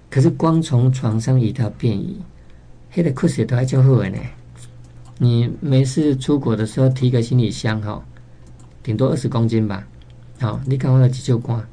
[0.09, 2.19] 可是光从床上移到便椅，
[2.91, 4.17] 迄个裤子都还较好的呢。
[5.23, 8.03] 你没事出国的时候提个行李箱哈，
[8.83, 9.81] 顶多二十公斤吧。
[10.37, 11.65] 好，你看我的急救杆，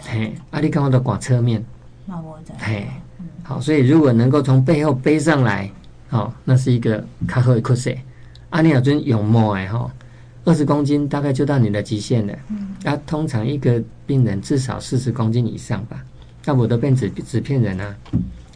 [0.00, 1.62] 嘿，啊，你看我的挂侧面，
[2.58, 2.86] 嘿，
[3.42, 5.70] 好，所以如果能够从背后背上来，
[6.08, 7.94] 好，那是一个卡好的裤子。
[8.48, 9.92] 啊，你要真勇猛哎哈，
[10.46, 12.32] 二十公斤大概就到你的极限了。
[12.84, 16.02] 啊，通常一个病人至少四十公斤以上吧。
[16.46, 17.94] 那我都变纸纸片人啊，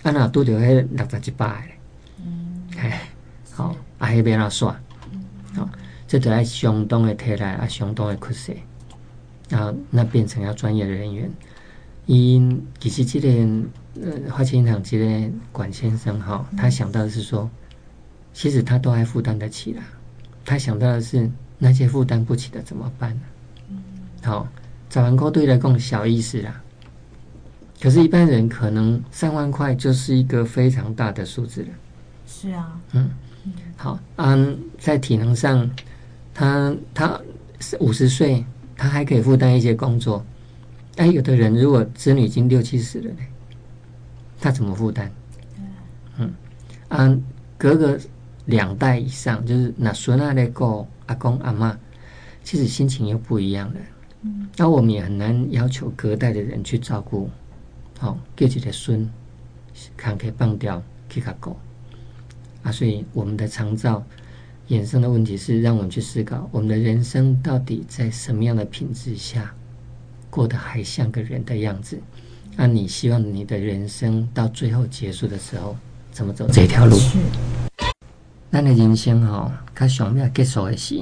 [0.03, 1.77] 啊那拄着迄六十几百，
[2.25, 2.91] 嗯，嘿。
[3.57, 4.79] 好，啊，迄边啊算，
[5.55, 5.67] 好，
[6.07, 8.57] 这都要相当的体力啊，相当的屈膝，
[9.49, 11.31] 然后那变成要专业的人员。
[12.05, 13.29] 因其实这个
[14.03, 17.49] 呃花旗银行这个管先生哈，他想到的是说，
[18.35, 19.83] 其实他都还负担得起啦。
[20.45, 23.81] 他想到的是那些负担不起的怎么办呢？
[24.23, 24.47] 好，
[24.91, 26.61] 十万块对来讲小意思啦。
[27.81, 31.69] 可是，一般人可能三万块就是一个非常大的数字了。
[32.27, 33.11] 是啊，嗯，
[33.77, 35.71] 好，嗯，在体能上，
[36.33, 37.21] 他他
[37.81, 38.45] 五十岁，
[38.77, 40.25] 他还可以负担一些工作。
[40.95, 43.19] 但，有的人如果子女已经六七十了呢，
[44.41, 45.11] 他怎么负担？
[46.19, 46.33] 嗯，
[46.89, 47.23] 嗯，
[47.59, 48.01] 隔个
[48.47, 51.79] 两代以上，就是那孙啊、那个阿公阿妈，
[52.43, 53.81] 其实心情又不一样了。
[54.23, 57.29] 嗯，那我们也很难要求隔代的人去照顾。
[57.99, 59.07] 好，叫一个孙，
[59.97, 61.57] 看可以放掉去甲狗
[62.67, 62.73] 啊！
[62.73, 64.05] 所以我们的长照
[64.69, 69.55] 衍生的问题是，让我们去思考，我们的人生到底在什么样的品质下
[70.29, 71.97] 过得还像个人的样子？
[72.57, 75.77] 那、啊、你希望你的人生到最后结束的时候，
[76.11, 76.97] 怎么走这条路？
[78.51, 81.01] 咱的人生吼，较想要结束的是。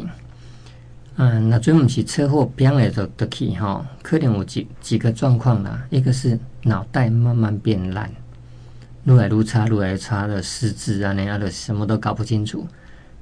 [1.17, 5.87] 嗯，那最不是车祸，变了的的去哈，可能有几几个状况啦。
[5.89, 8.11] 一个是脑袋慢慢变烂，
[9.05, 12.67] 越来越差，越来越差的失智啊，那样的什么都搞不清楚。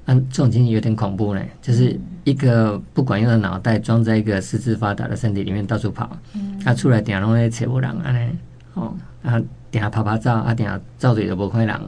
[0.07, 8.31] 嗯、啊，这种情形有点恐怖呢，就是一个不管用的脑袋装在一个四肢发达的身体里面到处跑，嗯、啊、出来点拢咧找无人啊呢，
[8.75, 9.41] 哦，啊
[9.71, 11.81] 点下拍拍照，啊点下照嘴都无快人，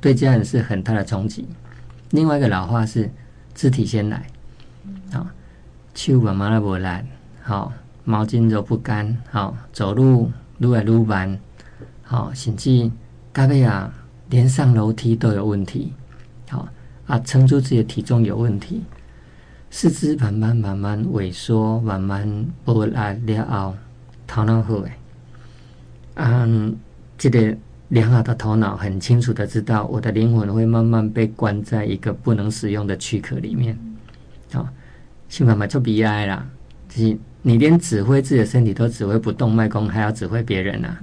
[0.00, 1.46] 对家人是很大的冲击。
[2.10, 3.10] 另外一个老话是
[3.54, 4.26] 肢体先来。
[5.12, 5.26] 好，
[5.94, 6.86] 手慢慢的无力，
[7.42, 7.70] 好，
[8.04, 11.38] 毛巾都不干，好，走路愈来愈慢，
[12.02, 12.90] 好，甚至
[13.32, 13.92] 到尾啊，
[14.30, 15.92] 连上楼梯都有问题，
[16.50, 16.68] 好
[17.06, 18.82] 啊，撑住自己的体重有问题，
[19.70, 22.92] 四肢慢慢慢慢萎缩，慢慢无力
[23.34, 23.74] 了后，
[24.26, 24.92] 头脑好诶，
[26.14, 26.76] 嗯，
[27.16, 27.56] 这个
[27.88, 33.78] 良好的头脑很清楚的知道，我的灵魂会慢慢被关在一个不能使用的躯壳里面，
[34.52, 34.68] 好。
[35.28, 36.46] 情况嘛，就悲哀啦！
[36.90, 41.00] 就是你连指挥自己的身体都指挥不动，卖功还要指挥别人呐、啊？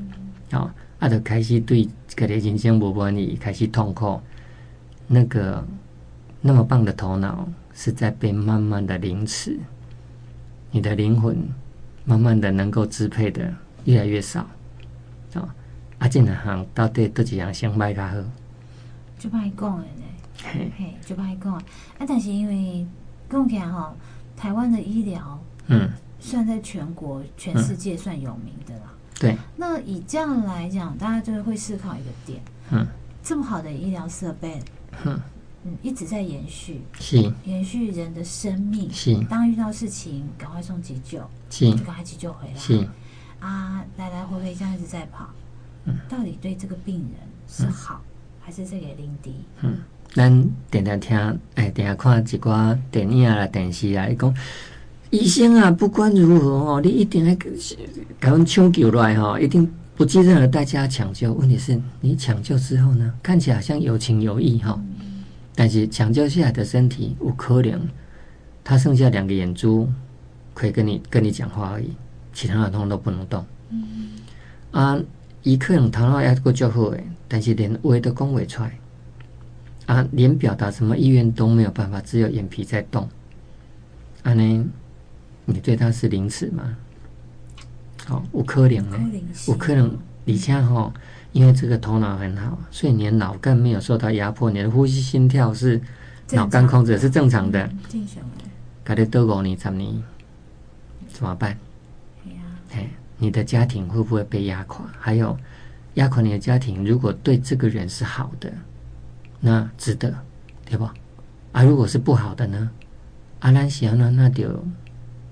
[0.51, 1.89] 好、哦，啊，就开始对
[2.27, 4.19] 个人生不满意，开始痛苦。
[5.07, 5.65] 那个
[6.41, 9.57] 那么棒的头脑是在被慢慢的凌迟，
[10.71, 11.37] 你的灵魂
[12.03, 13.53] 慢慢的能够支配的
[13.85, 14.45] 越来越少。
[15.35, 15.47] 哦，
[15.99, 18.15] 啊，这两行到底都几样先卖较好？
[19.17, 20.03] 就歹讲的呢，
[20.77, 21.53] 嘿，就歹讲。
[21.53, 21.63] 啊，
[22.07, 22.85] 但是因为
[23.29, 23.95] 讲起来哈。
[24.37, 28.88] 台湾的医疗，嗯，算在全国、全世界算有名的啦。
[29.19, 29.37] 对。
[29.57, 32.87] 那以这样来讲，大家就会思考一个点，嗯，
[33.21, 34.61] 这么好的医疗设备，
[35.05, 35.19] 嗯
[35.65, 39.13] 嗯，一直在延续，是延续人的生命，是。
[39.25, 42.87] 当遇到事情，赶快送急救，是，就赶快急救回来，是。
[43.39, 45.29] 啊，来来回回这样一直在跑，
[45.85, 47.13] 嗯，到底对这个病人
[47.47, 48.01] 是好，
[48.39, 49.35] 还是这个领敌？
[49.61, 49.77] 嗯。
[50.11, 50.31] 咱
[50.71, 54.33] 定定听，哎，定下看一寡电影啊、电视啊，伊讲
[55.11, 57.35] 医生啊，不管如何哦，你一定要
[58.19, 61.33] 赶快抢救来哈，一定不计任何代价抢救。
[61.33, 64.79] 问题是你抢救之后呢，看起来好像有情有义哈，
[65.55, 67.81] 但是抢救下来的身体有可能，
[68.63, 69.89] 他剩下两个眼珠
[70.53, 71.89] 可以跟你跟你讲话而已，
[72.31, 73.43] 其他的通都不能动。
[74.71, 74.99] 啊，
[75.41, 78.77] 伊可能头脑也够较好诶，但是连话都讲袂出来。
[79.87, 83.09] 啊，连表达什么意愿都没有办法，只有眼皮在动。
[84.21, 84.65] 啊，呢，
[85.49, 86.77] 你对他是凌迟吗？
[88.05, 89.97] 好、哦，有可能呢，有可能。
[90.25, 90.93] 你像哈，
[91.31, 95.81] 因为这个头脑很好，所以你的脑干没有受到压迫，你的呼吸、心跳是
[96.31, 97.67] 脑干控制是正常的。
[97.87, 98.45] 正常的。
[98.83, 100.01] 搞得多五年、十年，
[101.07, 101.57] 怎么办？
[102.71, 104.85] 哎，你的家庭会不会被压垮？
[104.99, 105.35] 还有，
[105.95, 108.51] 压垮你的家庭，如果对这个人是好的。
[109.39, 110.13] 那值得，
[110.65, 110.87] 对不？
[111.53, 112.69] 啊，如果是不好的呢？
[113.39, 114.63] 阿兰想呢，那就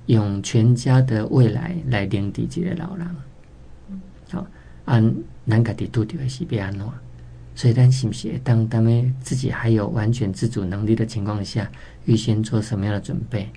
[0.08, 3.08] 用全家的未来来领抵这个老人。
[4.30, 4.46] 好，
[4.86, 5.16] 按
[5.48, 6.86] 咱家己拄着的是要安怎？
[7.56, 11.70] 所以咱是不是当咱们自己还有完全自主能力的情况下，
[12.06, 13.50] 预先做什么样的准备？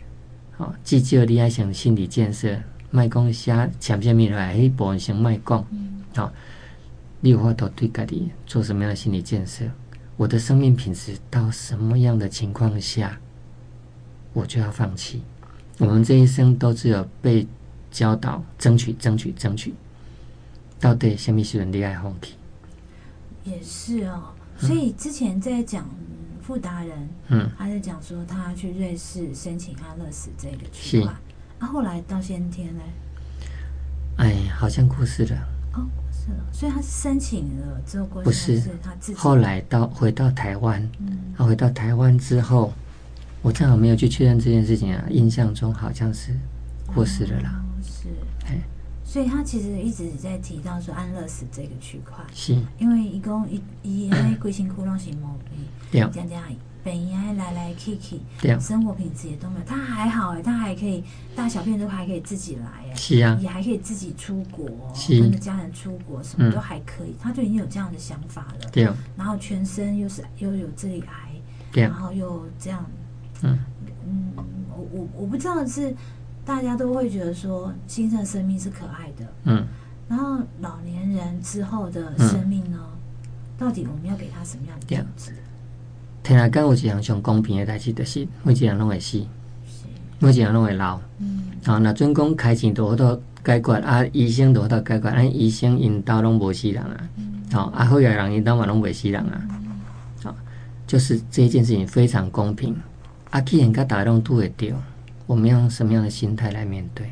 [0.52, 2.56] 好，至少你爱想心理建设，
[2.90, 5.66] 卖讲写签下面来，迄部分先卖讲。
[6.14, 6.32] 好，
[7.20, 9.64] 你有法度对家己做什么样的心理建设？
[10.16, 13.18] 我的生命品质到什么样的情况下，
[14.32, 15.22] 我就要放弃？
[15.80, 17.46] 我们这一生都只有被
[17.90, 19.74] 教导争取、争取、争取，
[20.78, 22.34] 到底什么时候你爱放弃？
[23.44, 25.88] 也是哦，所以之前在讲
[26.42, 31.18] 富达人，嗯，他在讲说他去瑞士申请安乐死这个计划，
[31.58, 32.82] 啊，后来到先天呢？
[34.18, 35.36] 哎，好像过世了。
[35.72, 35.88] 哦。
[35.96, 42.70] 过世了所以他是申请了之后过世不是他自己后来到回到台湾，嗯，他回到台湾之后，
[43.42, 46.36] 我正好没有去确认这件事情啊，印象中好像是
[46.86, 47.62] 过世了啦。
[47.62, 48.08] 哦、是，
[48.46, 48.58] 哎，
[49.02, 56.44] 所以他其实一直在提到说安乐死这个区块，是，因为一共一一那贵姓窟窿型毛病，这样这样，
[56.84, 61.02] 本应该来来去去，对，生活品质也都没有，他还好哎，他还可以
[61.34, 62.66] 大小便都还可以自己来。
[62.90, 64.66] 哎，是啊，也还可以自己出国，
[65.08, 68.84] 跟着家人出国，什么都还可以，他就已经有这样的想法了，对，
[69.16, 71.30] 然后全身又是又有这里癌，
[71.72, 72.84] 对，然后又这样。
[73.42, 73.58] 嗯。
[74.06, 74.32] 嗯，
[74.70, 75.94] 我我我不知道是
[76.44, 79.64] 大家都会觉得说新生生命是可爱的，嗯，
[80.08, 82.98] 然后老年人之后的生命呢，嗯、
[83.58, 85.32] 到底我们要给他什么样的样子？
[86.22, 89.86] 天啊，刚有一项上公平的代志，就是每一个人拢会死，是。
[90.18, 97.08] 每一个人拢会老，嗯，好，那准讲开钱都到解决，啊，医生都到解决，啊，医生因兜拢无死人啊，
[97.52, 99.40] 好、嗯，啊，好个人因兜嘛拢未死人啊，
[100.22, 100.36] 好、嗯，
[100.86, 102.76] 就是这一件事情非常公平。
[103.30, 104.76] 阿 K 应该打动度也丢，
[105.26, 107.10] 我们用什么样的心态来面对？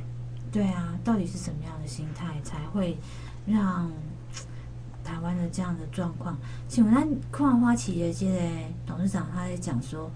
[0.51, 2.99] 对啊，到底是什么样的心态才会
[3.47, 3.91] 让
[5.05, 6.37] 台湾的这样的状况？
[6.69, 8.41] 请问，那矿花企业界的
[8.87, 10.11] 董事长他在讲说，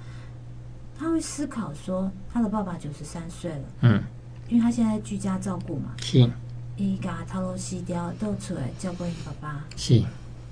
[0.98, 4.02] 他会思考说，他的爸爸九十三岁了，嗯，
[4.48, 6.28] 因为他现在居家照顾嘛，是，
[6.76, 10.02] 伊家头路西掉都出来照顾伊爸爸，是，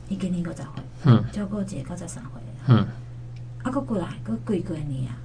[0.09, 0.67] 伊今年九十岁，
[1.07, 2.87] 嗯，照顾一个九十三岁，嗯，
[3.65, 5.17] 啊，佫过来，佫几个年啊？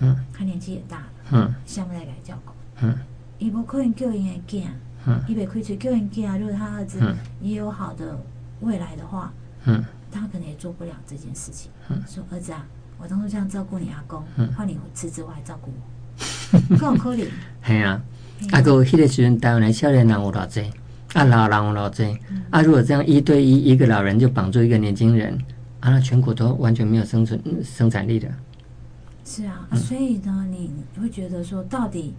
[0.00, 2.94] 嗯，他年纪也大了，嗯，想不来给照顾，嗯，
[3.38, 4.64] 伊无可能叫因的囝，
[5.06, 6.98] 嗯，伊袂开嘴叫因囝，如果他儿子
[7.40, 8.18] 也有好的
[8.60, 9.32] 未来的话，
[9.64, 11.70] 嗯，他可能也做不了这件事情。
[11.88, 12.64] 嗯，说儿子啊，
[12.98, 14.22] 我当初这样照顾你阿公，
[14.56, 17.26] 换你辞职我来照顾我， 可有可怜？
[17.66, 18.02] 系啊，
[18.52, 20.62] 啊个迄个时阵台湾的少年人有偌济，
[21.12, 22.18] 啊老人有偌济，
[22.50, 25.34] 啊如果这样一对一一个老人就绑住一个年轻人，
[25.80, 28.28] 啊那全国都完全没有生存生产力的。
[29.32, 32.14] 是啊，嗯、所以呢，你会觉得说，到底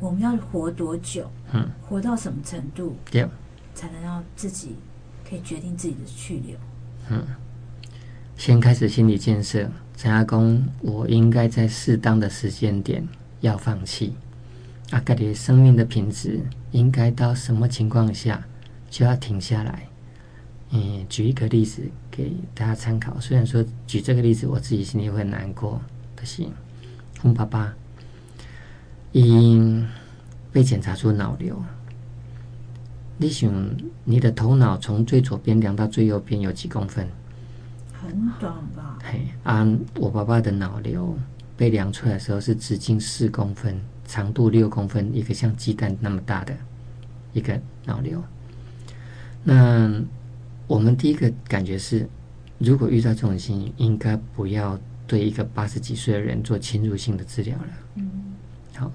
[0.00, 1.30] 我们要活多久？
[1.52, 2.96] 嗯，活到什么程度？
[3.10, 3.28] 对，
[3.74, 4.74] 才能让自己
[5.28, 6.56] 可以决定自己的去留？
[7.10, 7.22] 嗯，
[8.38, 13.06] 先开始心理建设，陈阿公，我应该在适当的时间点
[13.42, 14.14] 要放弃。
[14.90, 16.40] 啊，个的生命的品质
[16.70, 18.42] 应该到什么情况下
[18.88, 19.86] 就要停下来？
[20.70, 23.20] 嗯，举一个例子给大家参考。
[23.20, 25.78] 虽然说举这个例子，我自己心里会难过。
[26.26, 26.50] 可惜，
[27.22, 27.72] 我爸爸
[29.12, 29.86] 因
[30.50, 31.62] 被检查出脑瘤。
[33.16, 33.48] 你想，
[34.02, 37.06] 你的头脑从最左边量到最右边有几公分？
[37.92, 38.10] 很
[38.40, 38.98] 短吧？
[39.04, 41.16] 嘿，啊，我爸爸的脑瘤
[41.56, 46.52] 被量出来的时候是直径四公分，长度六公分，一个像鸡蛋那么大的
[47.34, 48.20] 一个脑瘤。
[49.44, 50.02] 那
[50.66, 52.08] 我们第一个感觉是，
[52.58, 54.76] 如果遇到这种情形，应该不要。
[55.06, 57.64] 对一个八十几岁的人做侵入性的治疗了，
[57.94, 58.10] 嗯，
[58.74, 58.90] 好，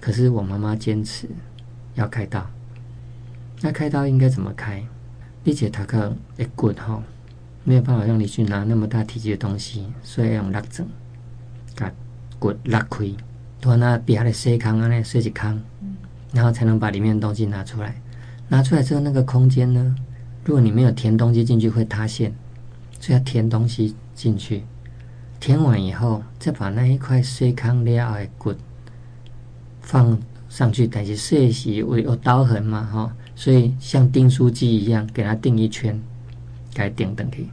[0.00, 1.28] 可是我妈妈坚持
[1.94, 2.48] 要开刀。
[3.60, 4.82] 那开刀应该怎么开？
[5.44, 7.02] 理解他可一骨哈，
[7.64, 10.86] 没有办法让你去拿那么大体积的东西，所以要用拉针
[11.76, 11.90] 把
[12.38, 13.06] 骨拉开，
[13.60, 15.60] 拖那比下来塞康啊，那塞几康，
[16.32, 18.00] 然后才能把里面的东西拿出来。
[18.48, 19.96] 拿出来之后，那个空间呢，
[20.44, 22.32] 如果你没有填东西进去，会塌陷，
[23.00, 24.62] 所以要填东西进去。
[25.40, 28.52] 填完以后，再把那一块碎糠料的骨
[29.80, 35.98] 放上去，但是碎是有有刀痕嘛，哈，所以像钉书机一样，给它钉一圈，
[36.74, 37.48] 该钉等可以。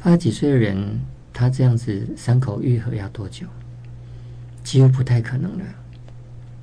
[0.00, 1.00] 八十几岁的人，
[1.32, 3.46] 他这样子伤口愈合要多久？
[4.64, 5.64] 几乎不太可能了。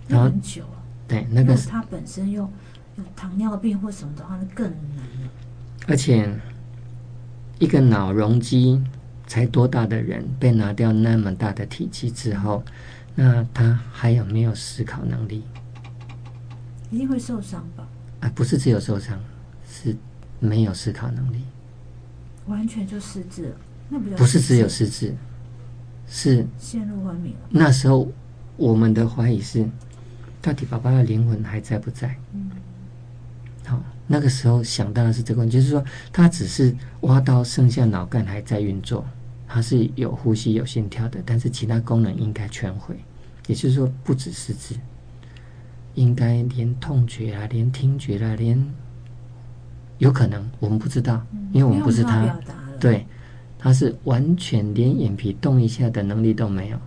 [0.08, 0.84] 然后很久啊。
[1.08, 2.42] 对，那个他本身又
[2.98, 5.30] 有糖尿病或什么的话，那更难了。
[5.88, 6.30] 而且
[7.58, 8.84] 一个脑容积。
[9.30, 12.64] 才多大的人被拿掉那么大的体积之后，
[13.14, 15.44] 那他还有没有思考能力？
[16.90, 17.88] 一定会受伤吧？
[18.22, 19.20] 啊，不是只有受伤，
[19.70, 19.96] 是
[20.40, 21.44] 没有思考能力，
[22.48, 23.56] 完全就失智了。
[23.88, 25.16] 那不，不是只有失智，
[26.08, 27.48] 是陷入昏迷了。
[27.52, 28.12] 那时候
[28.58, 29.64] 我们的怀疑是，
[30.42, 32.18] 到底爸爸的灵魂还在不在？
[32.34, 32.50] 嗯，
[33.64, 33.80] 好。
[34.12, 39.06] 那个时候想到的是这个问题，就是说他只是挖到剩下脑干还在运作。
[39.52, 42.96] 它是有呼吸、有心跳的，但是其他功能应该全毁。
[43.48, 44.76] 也就是说，不只是肢，
[45.96, 48.64] 应该连痛觉啊、连听觉啊、连
[49.98, 52.40] 有可能我们不知道，因为我们不是他。
[52.80, 53.08] 对，
[53.58, 56.78] 他是完全连眼皮动一下的能力都没有。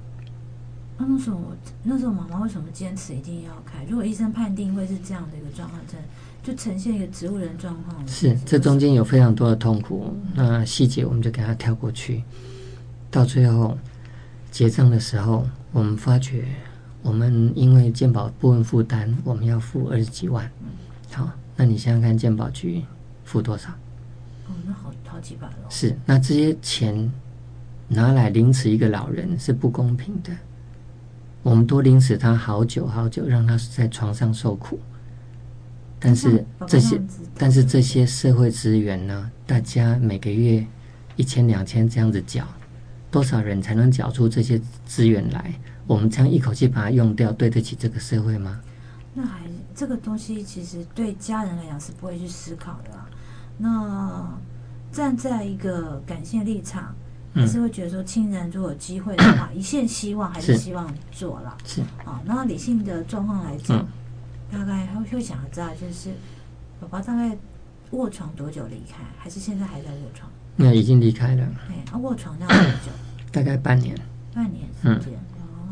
[0.96, 1.52] 那那时候我，
[1.82, 3.84] 那时候妈妈为什么坚持一定要开？
[3.88, 6.00] 如果医生判定会是这样的一个状况，真
[6.44, 8.06] 就呈现一个植物人状况。
[8.06, 12.22] 是，这中间有非常多的痛苦，那细节我们就给他跳过去。
[13.12, 13.76] 到最后，
[14.50, 16.46] 结账的时候，我们发觉
[17.02, 20.50] 我们因为健保部分负担，我们要付二十几万。
[21.12, 22.82] 好，那你想想看，健保局
[23.22, 23.68] 付多少？
[24.48, 25.54] 哦，那好好几百了。
[25.68, 27.12] 是，那这些钱
[27.86, 30.32] 拿来凌迟一个老人是不公平的。
[31.42, 34.80] 我们多凌迟他好久好久，让他在床上受苦。
[36.00, 36.98] 但是这些，
[37.36, 39.30] 但是这些社会资源呢？
[39.46, 40.66] 大家每个月
[41.16, 42.48] 一千两千这样子缴。
[43.12, 45.54] 多少人才能缴出这些资源来？
[45.86, 48.60] 我们这样一口气把它用掉，对得起这个社会吗？
[49.12, 49.40] 那还
[49.74, 53.06] 这个东西其实对家人来讲是不会去思考的啊。
[53.58, 54.32] 那
[54.90, 56.94] 站在一个感性立场，
[57.34, 61.54] 还是会觉得说，亲人如果有机会的话，嗯、 一线希望还是希望做了。
[61.66, 63.86] 是啊，那理性的状况来讲，嗯、
[64.50, 66.10] 大概会会想知道，就是
[66.80, 67.36] 宝宝大概
[67.90, 70.31] 卧床多久离开，还是现在还在卧床？
[70.56, 71.46] 那已经离开了。
[71.68, 72.90] 对，他卧床要多久？
[73.32, 73.96] 大概半年。
[74.34, 75.12] 半年时间，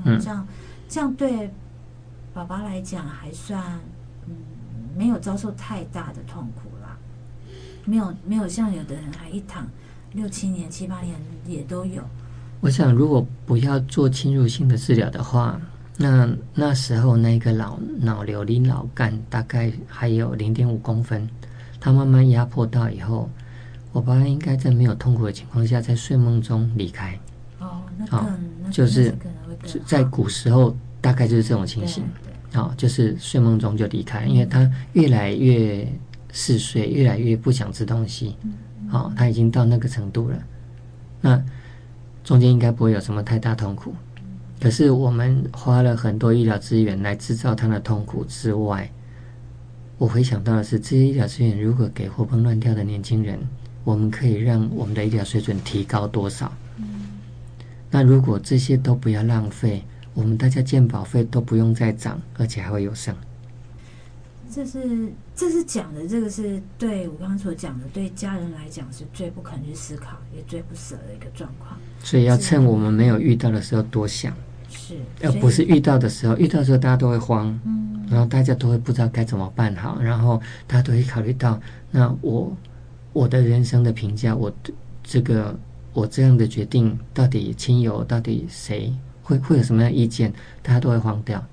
[0.05, 0.47] 嗯，这样
[0.89, 1.51] 这样对
[2.35, 3.63] 爸爸来讲还算
[4.27, 4.35] 嗯
[4.97, 6.97] 没有遭受太大的痛苦啦，
[7.85, 9.67] 没有没有像有的人还一躺
[10.13, 11.17] 六七年七八年
[11.47, 12.03] 也都有。
[12.61, 15.59] 我想如果不要做侵入性的治疗的话，
[15.97, 21.27] 那那时候那个脑脑瘤离脑干大概还有零点五公分，
[21.81, 23.29] 它慢慢压迫到以后。
[23.93, 27.19] 我爸爸应该在没有痛苦的情况下，在睡梦中离开。
[27.59, 28.27] 哦，那哦，
[28.71, 29.15] 就是
[29.85, 32.05] 在古时候大概就是这种情形。
[32.55, 35.87] 哦，就是睡梦中就离开，因为他越来越
[36.33, 38.37] 嗜睡，越来越不想吃东西。
[38.91, 40.37] 哦，他已经到那个程度了。
[41.21, 41.41] 那
[42.25, 43.95] 中间应该不会有什么太大痛苦。
[44.61, 48.91] 可是我们花了很多医疗资源来制造他的痛苦之外，
[49.97, 53.39] 我回想到的是，这些医疗资源如果给活蹦乱跳的年轻人。
[53.85, 56.53] 我们可以让我们的医疗水准提高多少？
[56.77, 56.85] 嗯，
[57.91, 63.15] 那如果这些都不要浪费，我们大家健保费都不用再涨，而且还会有剩。
[64.53, 71.79] 这是这是讲的，这个是对我刚刚所讲的，对家人来讲是最不可能去思考，也最不舍的一个状况。
[72.03, 74.35] 所以要趁我们没有遇到的时候多想，
[74.69, 81.61] 是，而不是遇到的时候，遇到的时候大家都会慌，嗯，然后大家都会不知道该怎么办好，然后大家都会考虑到，
[81.91, 82.53] 那我。
[83.13, 84.53] 我的人生的评价，我
[85.03, 85.59] 这个
[85.93, 88.93] 我这样的决定，到底亲友到底谁
[89.23, 90.33] 会会有什么样的意见，
[90.63, 91.45] 大家都会慌掉。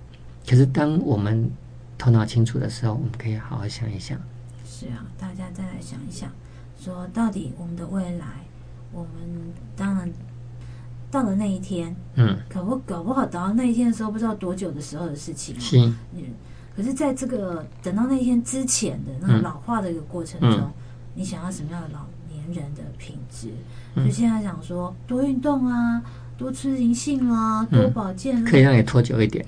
[0.47, 1.49] 可是当我们
[1.97, 4.19] 头脑清楚的时候，我们可以好好想一想。
[4.65, 6.29] 是啊，大家再来想一想，
[6.79, 8.25] 说到底我们的未来，
[8.93, 9.09] 我们
[9.75, 10.11] 当然
[11.09, 15.59] 到了那一天，嗯，搞不搞不好等到那一天的时候，不知道多久的时候的事情。
[15.59, 15.79] 是，
[16.13, 16.23] 嗯，
[16.75, 20.51] 可是在这个等到那一天之前的那个老化的一个过程中。
[20.51, 20.73] 嗯嗯
[21.17, 23.49] 你想要什么样的老年人的品质？
[23.95, 25.99] 嗯、就现在讲说多运动啊，
[26.37, 29.43] 多吃银杏啊，多保健，可以让你拖久一点。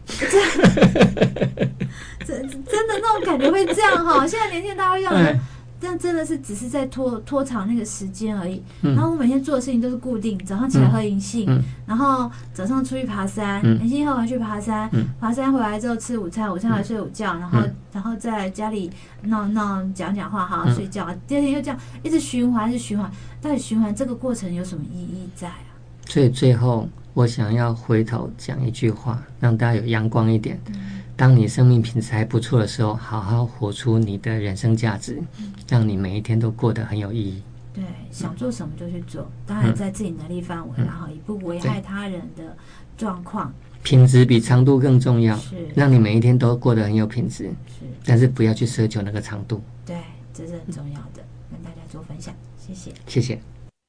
[2.25, 4.25] 真 真的那种感觉会这样哈？
[4.25, 5.39] 现在年轻人大家会这样。
[5.79, 8.61] 但真的是只是在拖拖长那个时间而已。
[8.81, 18.91] 嗯、然后我每天做的事情都是固定，早上起来喝银杏，嗯、然后早上出去爬山，银杏喝完去爬山，嗯、爬山回来之后吃午餐，午餐回来睡午觉，然后、嗯、然后在家里
[19.23, 21.05] 闹闹讲讲话，好好睡觉。
[21.09, 23.09] 嗯、第二天又这样一直循环，一直循环。
[23.41, 25.71] 到底循环这个过程有什么意义在啊？
[26.07, 30.59] 所以最后我想要回头讲一句话，让大家有阳光一点。
[30.67, 35.21] 嗯当你生命品质还不错的时候，好好活出你的人生价值，
[35.67, 37.43] 让你每一天都过得很有意义。
[37.73, 42.55] 对，想做什么就去做，当然在自己能力范围，嗯、然后也不危害他人的
[42.97, 43.53] 状况。
[43.83, 47.49] 品质比长度更重要，是让你每一天都过得很有品质。
[47.67, 49.61] 是，但是不要去奢求那个长度。
[49.85, 49.97] 对，
[50.33, 52.93] 这是很重要的，跟大家做分享，谢谢。
[53.07, 53.41] 谢谢。